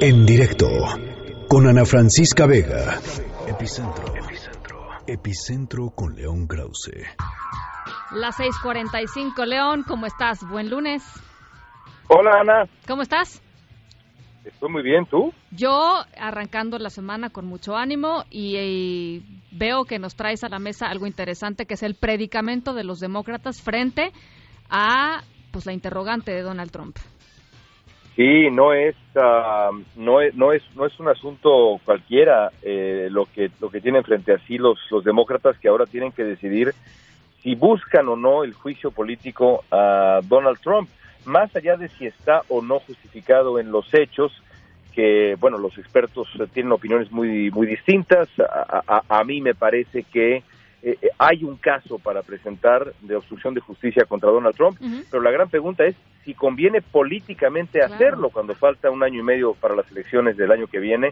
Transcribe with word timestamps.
En 0.00 0.24
directo 0.24 0.68
con 1.48 1.66
Ana 1.66 1.84
Francisca 1.84 2.46
Vega. 2.46 3.00
Epicentro. 3.48 4.14
Epicentro. 4.14 4.88
Epicentro 5.08 5.90
con 5.90 6.14
León 6.14 6.46
Krause. 6.46 6.92
Las 8.12 8.38
6:45, 8.38 9.44
León, 9.44 9.84
¿cómo 9.88 10.06
estás? 10.06 10.38
Buen 10.48 10.70
lunes. 10.70 11.02
Hola 12.06 12.40
Ana, 12.40 12.70
¿Cómo 12.86 13.02
estás? 13.02 13.42
estoy 14.44 14.70
muy 14.70 14.82
bien, 14.82 15.04
¿tú? 15.06 15.32
Yo 15.50 15.96
arrancando 16.16 16.78
la 16.78 16.90
semana 16.90 17.30
con 17.30 17.46
mucho 17.46 17.76
ánimo 17.76 18.24
y, 18.30 18.56
y 18.56 19.42
veo 19.50 19.84
que 19.84 19.98
nos 19.98 20.14
traes 20.14 20.44
a 20.44 20.48
la 20.48 20.60
mesa 20.60 20.86
algo 20.86 21.06
interesante 21.06 21.66
que 21.66 21.74
es 21.74 21.82
el 21.82 21.96
predicamento 21.96 22.72
de 22.72 22.84
los 22.84 23.00
demócratas 23.00 23.60
frente 23.60 24.12
a 24.70 25.22
pues 25.50 25.66
la 25.66 25.72
interrogante 25.72 26.30
de 26.32 26.42
Donald 26.42 26.70
Trump. 26.70 26.96
Sí, 28.18 28.50
no 28.50 28.72
es, 28.72 28.96
ah, 29.14 29.70
no 29.94 30.20
es, 30.20 30.34
no 30.34 30.52
es, 30.52 30.60
no 30.74 30.84
es 30.86 30.98
un 30.98 31.06
asunto 31.06 31.80
cualquiera 31.84 32.50
eh, 32.64 33.06
lo 33.12 33.26
que 33.26 33.48
lo 33.60 33.70
que 33.70 33.80
tienen 33.80 34.02
frente 34.02 34.32
a 34.32 34.38
sí 34.40 34.58
los 34.58 34.76
los 34.90 35.04
demócratas 35.04 35.56
que 35.60 35.68
ahora 35.68 35.86
tienen 35.86 36.10
que 36.10 36.24
decidir 36.24 36.74
si 37.44 37.54
buscan 37.54 38.08
o 38.08 38.16
no 38.16 38.42
el 38.42 38.54
juicio 38.54 38.90
político 38.90 39.62
a 39.70 40.18
Donald 40.24 40.58
Trump, 40.60 40.90
más 41.26 41.54
allá 41.54 41.76
de 41.76 41.88
si 41.90 42.06
está 42.06 42.42
o 42.48 42.60
no 42.60 42.80
justificado 42.80 43.60
en 43.60 43.70
los 43.70 43.86
hechos. 43.94 44.32
Que 44.96 45.36
bueno, 45.38 45.56
los 45.58 45.78
expertos 45.78 46.26
tienen 46.52 46.72
opiniones 46.72 47.12
muy 47.12 47.52
muy 47.52 47.68
distintas. 47.68 48.28
A, 48.40 48.82
a- 48.84 49.20
a 49.20 49.22
mí 49.22 49.40
me 49.40 49.54
parece 49.54 50.02
que 50.02 50.42
eh, 50.82 50.96
eh, 51.02 51.08
hay 51.18 51.44
un 51.44 51.56
caso 51.56 51.98
para 51.98 52.22
presentar 52.22 52.92
de 53.00 53.16
obstrucción 53.16 53.54
de 53.54 53.60
justicia 53.60 54.04
contra 54.04 54.30
Donald 54.30 54.54
Trump, 54.56 54.78
pero 55.10 55.22
la 55.22 55.30
gran 55.30 55.48
pregunta 55.48 55.84
es 55.84 55.96
si 56.24 56.34
conviene 56.34 56.80
políticamente 56.82 57.78
Claro. 57.78 57.94
hacerlo 57.94 58.30
cuando 58.30 58.54
falta 58.54 58.90
un 58.90 59.02
año 59.02 59.20
y 59.20 59.24
medio 59.24 59.54
para 59.54 59.74
las 59.74 59.90
elecciones 59.90 60.36
del 60.36 60.52
año 60.52 60.66
que 60.66 60.78
viene. 60.78 61.08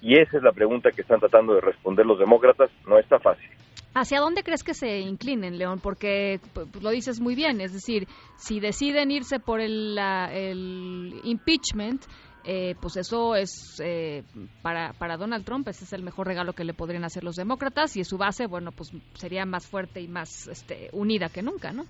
Y 0.00 0.20
esa 0.20 0.36
es 0.36 0.42
la 0.44 0.52
pregunta 0.52 0.90
que 0.92 1.00
están 1.02 1.18
tratando 1.18 1.54
de 1.54 1.60
responder 1.60 2.06
los 2.06 2.18
demócratas. 2.20 2.70
No 2.86 2.98
está 2.98 3.18
fácil. 3.18 3.48
¿Hacia 3.94 4.20
dónde 4.20 4.44
crees 4.44 4.62
que 4.62 4.74
se 4.74 5.00
inclinen, 5.00 5.58
León? 5.58 5.80
Porque 5.82 6.38
pues, 6.52 6.68
lo 6.80 6.90
dices 6.90 7.18
muy 7.20 7.34
bien, 7.34 7.60
es 7.60 7.72
decir, 7.72 8.06
si 8.36 8.60
deciden 8.60 9.10
irse 9.10 9.40
por 9.40 9.60
el, 9.60 9.96
la- 9.96 10.32
el 10.32 11.18
impeachment, 11.24 12.02
eh, 12.44 12.74
pues 12.80 12.96
eso 12.96 13.34
es 13.34 13.80
eh, 13.84 14.22
para, 14.62 14.92
para 14.92 15.16
Donald 15.16 15.44
Trump, 15.44 15.68
ese 15.68 15.84
es 15.84 15.92
el 15.92 16.02
mejor 16.02 16.26
regalo 16.26 16.52
que 16.52 16.64
le 16.64 16.74
podrían 16.74 17.04
hacer 17.04 17.24
los 17.24 17.36
demócratas 17.36 17.96
y 17.96 18.04
su 18.04 18.18
base, 18.18 18.46
bueno, 18.46 18.72
pues 18.72 18.92
sería 19.14 19.44
más 19.44 19.66
fuerte 19.66 20.00
y 20.00 20.08
más 20.08 20.48
este, 20.48 20.88
unida 20.92 21.28
que 21.28 21.42
nunca, 21.42 21.72
¿no? 21.72 21.84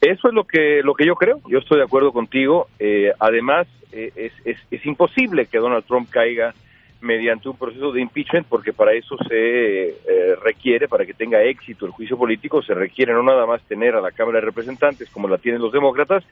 Eso 0.00 0.28
es 0.28 0.34
lo 0.34 0.44
que 0.44 0.80
lo 0.82 0.94
que 0.94 1.06
yo 1.06 1.14
creo. 1.14 1.40
Yo 1.46 1.58
estoy 1.58 1.78
de 1.78 1.84
acuerdo 1.84 2.12
contigo. 2.12 2.68
Eh, 2.78 3.12
además, 3.18 3.66
eh, 3.92 4.10
es, 4.16 4.32
es, 4.46 4.58
es 4.70 4.86
imposible 4.86 5.46
que 5.46 5.58
Donald 5.58 5.84
Trump 5.84 6.08
caiga 6.08 6.54
mediante 7.00 7.48
un 7.48 7.56
proceso 7.56 7.92
de 7.92 8.02
impeachment 8.02 8.46
porque 8.46 8.72
para 8.72 8.92
eso 8.92 9.16
se 9.28 9.88
eh, 9.88 10.36
requiere, 10.42 10.88
para 10.88 11.06
que 11.06 11.14
tenga 11.14 11.42
éxito 11.42 11.86
el 11.86 11.92
juicio 11.92 12.18
político, 12.18 12.62
se 12.62 12.74
requiere 12.74 13.12
no 13.12 13.22
nada 13.22 13.46
más 13.46 13.62
tener 13.62 13.94
a 13.94 14.00
la 14.00 14.10
Cámara 14.10 14.40
de 14.40 14.46
Representantes 14.46 15.08
como 15.10 15.28
la 15.28 15.38
tienen 15.38 15.62
los 15.62 15.72
demócratas, 15.72 16.24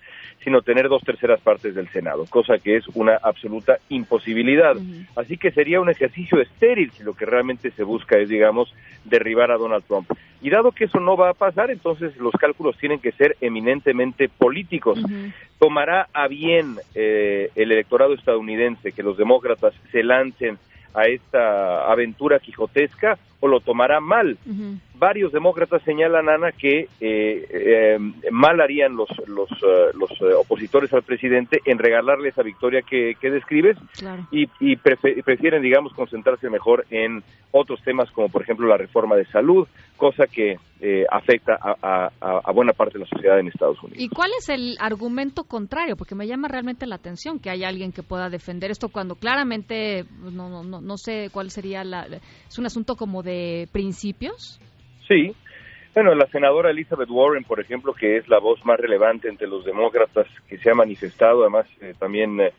sino 0.45 0.63
tener 0.63 0.89
dos 0.89 1.03
terceras 1.03 1.41
partes 1.41 1.75
del 1.75 1.89
Senado, 1.89 2.27
cosa 2.29 2.59
que 2.59 2.77
es 2.77 2.87
una 2.95 3.17
absoluta 3.17 3.79
imposibilidad. 3.89 4.77
Así 5.17 5.37
que 5.37 5.51
sería 5.51 5.81
un 5.81 5.91
ejercicio 5.91 6.41
estéril 6.41 6.91
si 6.93 7.03
lo 7.03 7.15
que 7.15 7.27
realmente 7.27 7.71
se 7.71 7.83
busca 7.83 8.19
es, 8.19 8.29
digamos, 8.29 8.73
derribar 9.05 9.51
a 9.51 9.57
Donald 9.57 9.85
Trump. 9.85 10.11
Y 10.41 10.51
dado 10.51 10.73
que 10.73 10.85
eso 10.85 11.01
no 11.01 11.17
va 11.17 11.31
a 11.31 11.35
pasar, 11.35 11.71
entonces 11.71 12.17
los 12.19 12.33
cálculos 12.33 12.77
tienen 12.79 13.01
que 13.01 13.13
ser 13.13 13.37
eminentemente 13.41 14.29
políticos. 14.29 15.03
Ujú. 15.03 15.33
¿Tomará 15.59 16.09
a 16.13 16.29
bien 16.29 16.77
eh, 16.95 17.51
el 17.57 17.73
electorado 17.73 18.15
estadounidense 18.15 18.93
que 18.93 19.03
los 19.03 19.17
demócratas 19.17 19.75
se 19.91 20.03
lancen 20.05 20.57
a 20.95 21.07
esta 21.07 21.91
aventura 21.91 22.39
quijotesca 22.39 23.19
o 23.41 23.47
lo 23.49 23.61
tomará 23.61 24.01
mal? 24.01 24.37
Varios 24.95 25.33
demócratas 25.33 25.83
señalan, 25.83 26.29
Ana, 26.29 26.51
que 26.53 26.89
eh, 27.01 27.47
eh, 27.51 27.99
mal 28.33 28.61
harían 28.61 28.97
los, 28.97 29.09
los, 29.29 29.49
eh, 29.51 29.91
los 29.95 30.11
eh, 30.21 30.35
opositores 30.37 30.93
al 30.93 31.03
presidente 31.03 31.61
en 31.65 31.79
regalarle 31.79 32.31
esa 32.31 32.43
victoria 32.43 32.83
que, 32.83 33.17
que 33.21 33.31
describes 33.31 33.77
Claro. 33.99 34.27
y, 34.33 34.49
y 34.61 34.75
prefieren, 34.77 35.63
digamos, 35.63 35.93
concentrarse 35.93 36.51
mejor 36.51 36.85
en 36.91 37.23
otros 37.53 37.81
temas 37.83 38.11
como, 38.11 38.29
por 38.29 38.43
ejemplo, 38.43 38.67
la 38.67 38.77
reforma 38.77 39.15
de 39.15 39.25
salud, 39.27 39.69
cosa 39.99 40.25
que 40.27 40.57
eh, 40.81 41.05
afecta 41.11 41.59
a, 41.61 41.75
a- 41.83 42.13
a- 42.21 42.41
a 42.45 42.53
buena 42.53 42.73
parte 42.73 42.95
de 42.95 43.01
la 43.05 43.11
sociedad 43.11 43.39
en 43.39 43.49
Estados 43.49 43.83
Unidos. 43.83 44.01
¿Y 44.01 44.09
cuál 44.09 44.31
es 44.39 44.49
el 44.49 44.77
argumento 44.81 45.45
contrario? 45.45 45.97
Porque 45.97 46.15
me 46.15 46.27
llama 46.27 46.49
realmente 46.49 46.87
la 46.87 46.95
atención 46.95 47.39
que 47.41 47.51
haya 47.51 47.69
alguien 47.69 47.93
que 47.93 48.03
pueda 48.03 48.31
defender 48.31 48.71
esto 48.71 48.89
cuando 48.89 49.17
claramente 49.17 50.05
pues, 50.23 50.33
no, 50.33 50.49
no, 50.49 50.63
no, 50.63 50.81
no 50.81 50.97
sé 50.97 51.29
cuál 51.33 51.51
sería 51.51 51.85
la... 51.85 52.07
Es 52.49 52.59
un 52.59 52.65
asunto 52.67 52.95
como 52.97 53.23
de 53.23 53.69
principios. 53.73 54.61
Sí. 55.07 55.35
Bueno, 55.95 56.15
la 56.15 56.27
senadora 56.29 56.71
Elizabeth 56.71 57.11
Warren, 57.11 57.43
por 57.43 57.59
ejemplo, 57.61 57.93
que 57.93 58.19
es 58.19 58.29
la 58.29 58.39
voz 58.39 58.65
más 58.65 58.79
relevante 58.79 59.29
entre 59.29 59.49
los 59.49 59.65
demócratas 59.65 60.29
que 60.49 60.59
se 60.59 60.71
ha 60.71 60.75
manifestado, 60.75 61.43
además 61.43 61.67
eh, 61.81 61.93
también 61.99 62.41
eh, 62.41 62.53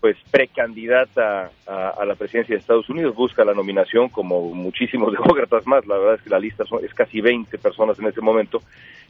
pues 0.00 0.16
precandidata 0.30 1.50
a, 1.66 1.88
a 1.90 2.04
la 2.04 2.14
presidencia 2.14 2.54
de 2.54 2.60
Estados 2.60 2.88
Unidos, 2.88 3.14
busca 3.14 3.44
la 3.44 3.54
nominación 3.54 4.08
como 4.08 4.54
muchísimos 4.54 5.12
demócratas 5.18 5.66
más, 5.66 5.86
la 5.86 5.96
verdad 5.98 6.14
es 6.16 6.22
que 6.22 6.30
la 6.30 6.38
lista 6.38 6.64
son, 6.64 6.84
es 6.84 6.94
casi 6.94 7.20
20 7.20 7.58
personas 7.58 7.98
en 7.98 8.06
este 8.06 8.20
momento, 8.20 8.62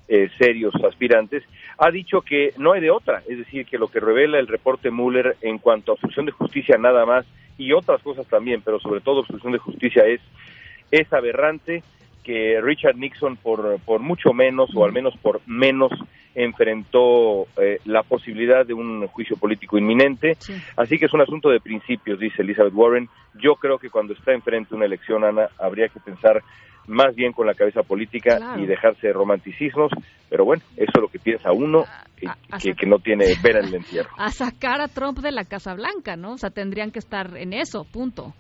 eh, 0.09 0.31
serios 0.39 0.73
aspirantes, 0.85 1.43
ha 1.79 1.91
dicho 1.91 2.21
que 2.21 2.55
no 2.59 2.73
hay 2.73 2.81
de 2.81 2.91
otra, 2.91 3.23
es 3.29 3.39
decir, 3.39 3.67
que 3.67 3.79
lo 3.79 3.89
que 3.89 3.99
revela 3.99 4.39
el 4.39 4.47
reporte 4.47 4.91
Mueller 4.91 5.37
en 5.43 5.59
cuanto 5.59 5.91
a 5.91 5.95
obstrucción 5.95 6.27
de 6.27 6.33
justicia 6.33 6.79
nada 6.79 7.05
más 7.05 7.27
y 7.59 7.73
otras 7.73 8.03
cosas 8.03 8.27
también, 8.29 8.63
pero 8.63 8.79
sobre 8.79 9.01
todo 9.01 9.21
obstrucción 9.21 9.53
de 9.53 9.59
justicia 9.59 10.07
es, 10.07 10.21
es 10.93 11.13
aberrante 11.13 11.83
que 12.27 12.61
Richard 12.61 12.97
Nixon 12.97 13.37
por, 13.37 13.79
por 13.85 14.01
mucho 14.01 14.33
menos 14.33 14.69
o 14.75 14.85
al 14.85 14.91
menos 14.93 15.15
por 15.23 15.41
menos 15.47 15.93
enfrentó 16.35 17.47
eh, 17.63 17.79
la 17.85 18.03
posibilidad 18.03 18.67
de 18.67 18.75
un 18.75 19.07
juicio 19.07 19.37
político 19.37 19.79
inminente. 19.79 20.35
Sí. 20.39 20.55
Así 20.77 20.99
que 20.99 21.07
es 21.07 21.15
un 21.15 21.21
asunto 21.21 21.49
de 21.51 21.61
principios, 21.61 22.19
dice 22.19 22.43
Elizabeth 22.43 22.75
Warren. 22.75 23.09
Yo 23.41 23.55
creo 23.55 23.79
que 23.79 23.91
cuando 23.91 24.13
está 24.15 24.33
enfrente 24.33 24.75
una 24.75 24.87
elección, 24.87 25.25
Ana, 25.25 25.49
habría 25.59 25.89
que 25.89 26.01
pensar 26.01 26.43
más 26.89 27.15
bien 27.15 27.33
con 27.33 27.47
la 27.47 27.55
cabeza 27.55 27.83
política 27.83 28.37
Claro. 28.39 28.63
y 28.63 28.67
dejarse 28.67 29.09
de 29.09 29.13
romanticismos. 29.13 29.91
Pero 30.29 30.45
bueno, 30.45 30.63
eso 30.77 30.93
es 30.95 31.01
lo 31.03 31.09
que 31.09 31.19
piensa 31.19 31.53
uno 31.53 31.85
que, 32.17 32.27
a- 32.29 32.37
a 32.51 32.59
que- 32.59 32.87
no 32.87 32.99
tiene 32.99 33.27
vela 33.43 33.61
en 33.61 33.67
el 33.67 33.75
entierro. 33.77 34.11
A 34.19 34.31
sacar 34.31 34.81
a 34.81 34.89
Trump 34.89 35.19
de 35.19 35.33
la 35.33 35.45
Casa 35.45 35.75
Blanca, 35.75 36.17
¿no? 36.17 36.33
O 36.33 36.39
sea, 36.39 36.51
tendrían 36.51 36.91
que 36.91 36.99
estar 36.99 37.37
en 37.37 37.53
eso, 37.53 37.85
punto. 37.85 38.35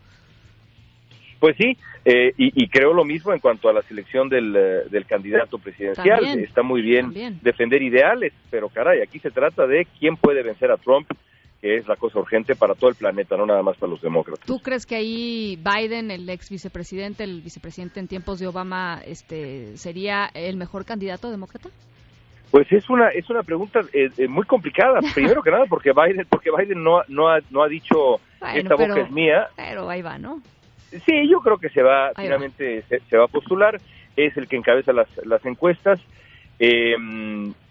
Pues 1.38 1.56
sí, 1.56 1.76
eh, 2.04 2.32
y, 2.38 2.64
y 2.64 2.68
creo 2.68 2.92
lo 2.94 3.04
mismo 3.04 3.32
en 3.32 3.40
cuanto 3.40 3.68
a 3.68 3.72
la 3.72 3.82
selección 3.82 4.28
del, 4.28 4.54
eh, 4.56 4.82
del 4.90 5.04
candidato 5.06 5.58
presidencial. 5.58 6.20
También, 6.20 6.40
Está 6.44 6.62
muy 6.62 6.80
bien 6.82 7.06
también. 7.06 7.38
defender 7.42 7.82
ideales, 7.82 8.32
pero 8.50 8.68
caray, 8.68 9.02
aquí 9.02 9.18
se 9.18 9.30
trata 9.30 9.66
de 9.66 9.86
quién 9.98 10.16
puede 10.16 10.42
vencer 10.42 10.70
a 10.70 10.76
Trump, 10.76 11.06
que 11.60 11.76
es 11.76 11.86
la 11.88 11.96
cosa 11.96 12.18
urgente 12.20 12.54
para 12.54 12.74
todo 12.74 12.90
el 12.90 12.96
planeta, 12.96 13.36
no 13.36 13.44
nada 13.46 13.62
más 13.62 13.76
para 13.76 13.90
los 13.90 14.00
demócratas. 14.00 14.46
¿Tú 14.46 14.60
crees 14.60 14.86
que 14.86 14.94
ahí 14.96 15.58
Biden, 15.62 16.10
el 16.10 16.28
ex 16.30 16.48
vicepresidente, 16.50 17.24
el 17.24 17.40
vicepresidente 17.42 18.00
en 18.00 18.08
tiempos 18.08 18.38
de 18.38 18.46
Obama, 18.46 19.00
este, 19.06 19.76
sería 19.76 20.30
el 20.32 20.56
mejor 20.56 20.84
candidato 20.84 21.30
demócrata? 21.30 21.68
Pues 22.50 22.70
es 22.70 22.88
una 22.88 23.08
es 23.08 23.28
una 23.28 23.42
pregunta 23.42 23.80
eh, 23.92 24.08
eh, 24.16 24.28
muy 24.28 24.44
complicada. 24.46 25.00
Primero 25.14 25.42
que 25.42 25.50
nada 25.50 25.64
porque 25.68 25.90
Biden 25.92 26.26
porque 26.30 26.50
Biden 26.56 26.82
no 26.82 27.00
no 27.08 27.28
ha, 27.28 27.40
no 27.50 27.62
ha 27.62 27.68
dicho 27.68 28.20
Bueno, 28.40 28.56
esta 28.58 28.74
boca 28.76 28.86
pero- 28.94 29.04
es 29.06 29.10
mía. 29.10 29.48
Pero 29.56 29.90
ahí 29.90 30.00
va, 30.00 30.16
¿no? 30.16 30.40
Sí, 30.90 31.28
yo 31.28 31.40
creo 31.40 31.58
que 31.58 31.68
se 31.70 31.82
va, 31.82 32.08
Ahí 32.08 32.24
finalmente 32.26 32.82
se, 32.88 33.00
se 33.00 33.16
va 33.16 33.24
a 33.24 33.28
postular, 33.28 33.80
es 34.16 34.36
el 34.36 34.48
que 34.48 34.56
encabeza 34.56 34.92
las, 34.92 35.08
las 35.26 35.44
encuestas, 35.44 36.00
eh, 36.58 36.94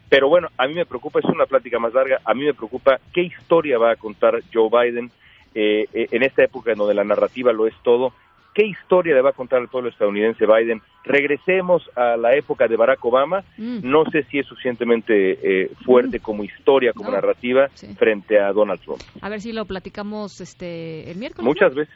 pero 0.10 0.30
bueno, 0.30 0.50
a 0.58 0.68
mí 0.68 0.74
me 0.74 0.86
preocupa, 0.86 1.20
es 1.20 1.26
una 1.26 1.46
plática 1.46 1.80
más 1.80 1.94
larga, 1.94 2.20
a 2.24 2.34
mí 2.34 2.44
me 2.46 2.54
preocupa 2.54 3.00
qué 3.14 3.22
historia 3.22 3.78
va 3.78 3.92
a 3.92 3.96
contar 3.96 4.42
Joe 4.54 4.70
Biden 4.70 5.10
eh, 5.56 5.86
eh, 5.94 6.08
en 6.12 6.24
esta 6.24 6.44
época 6.44 6.72
en 6.72 6.78
donde 6.78 6.94
la 6.94 7.04
narrativa 7.04 7.52
lo 7.52 7.66
es 7.66 7.74
todo, 7.84 8.14
qué 8.54 8.66
historia 8.66 9.16
le 9.16 9.22
va 9.22 9.32
a 9.32 9.34
contar 9.34 9.60
al 9.60 9.68
pueblo 9.68 9.90
estadounidense 9.90 10.46
Biden, 10.46 10.82
regresemos 11.04 11.90
a 11.96 12.16
la 12.18 12.36
época 12.36 12.68
de 12.68 12.78
Barack 12.78 13.04
Obama, 13.04 13.44
Mm. 13.58 13.80
no 13.84 14.06
sé 14.12 14.24
si 14.24 14.40
es 14.40 14.46
suficientemente 14.48 15.64
eh, 15.64 15.72
fuerte 15.84 16.20
como 16.20 16.44
historia, 16.44 16.94
como 16.94 17.10
No. 17.10 17.16
narrativa, 17.16 17.68
Sí. 17.74 17.88
frente 17.96 18.40
a 18.40 18.52
Donald 18.54 18.80
Trump. 18.82 19.02
A 19.22 19.30
ver 19.30 19.42
si 19.42 19.52
lo 19.54 19.66
platicamos 19.66 20.40
este 20.42 21.10
el 21.10 21.18
miércoles. 21.18 21.46
Muchas 21.46 21.72
¿no? 21.72 21.80
veces, 21.80 21.96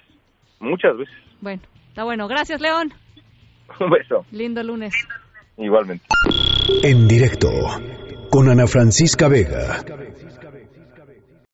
muchas 0.59 0.97
veces. 0.97 1.15
Bueno, 1.41 1.61
está 1.89 2.03
bueno. 2.03 2.27
Gracias, 2.27 2.61
León. 2.61 2.94
Un 3.79 3.89
beso, 3.89 4.25
Lindo 4.31 4.61
lunes. 4.63 4.94
igualmente. 5.57 6.06
En 6.83 7.07
directo 7.07 7.50
con 8.29 8.50
Ana 8.50 8.67
Francisca 8.67 9.27
Vega. 9.27 9.83